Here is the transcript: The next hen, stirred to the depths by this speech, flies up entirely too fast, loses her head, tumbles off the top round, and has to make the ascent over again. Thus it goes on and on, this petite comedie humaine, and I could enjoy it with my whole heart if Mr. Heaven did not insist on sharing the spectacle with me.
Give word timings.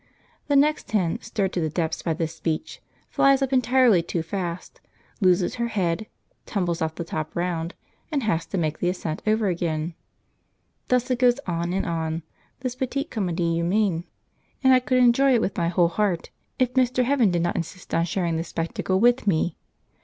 The 0.47 0.55
next 0.55 0.89
hen, 0.93 1.21
stirred 1.21 1.53
to 1.53 1.61
the 1.61 1.69
depths 1.69 2.01
by 2.01 2.15
this 2.15 2.33
speech, 2.33 2.81
flies 3.07 3.43
up 3.43 3.53
entirely 3.53 4.01
too 4.01 4.23
fast, 4.23 4.81
loses 5.19 5.53
her 5.61 5.67
head, 5.67 6.07
tumbles 6.47 6.81
off 6.81 6.95
the 6.95 7.03
top 7.03 7.35
round, 7.35 7.75
and 8.11 8.23
has 8.23 8.47
to 8.47 8.57
make 8.57 8.79
the 8.79 8.89
ascent 8.89 9.21
over 9.27 9.45
again. 9.47 9.93
Thus 10.87 11.11
it 11.11 11.19
goes 11.19 11.37
on 11.45 11.71
and 11.71 11.85
on, 11.85 12.23
this 12.61 12.73
petite 12.73 13.11
comedie 13.11 13.53
humaine, 13.53 14.05
and 14.63 14.73
I 14.73 14.79
could 14.79 14.97
enjoy 14.97 15.35
it 15.35 15.41
with 15.41 15.55
my 15.55 15.67
whole 15.67 15.89
heart 15.89 16.31
if 16.57 16.73
Mr. 16.73 17.03
Heaven 17.03 17.29
did 17.29 17.43
not 17.43 17.55
insist 17.55 17.93
on 17.93 18.05
sharing 18.05 18.37
the 18.37 18.43
spectacle 18.43 18.99
with 18.99 19.27
me. 19.27 19.55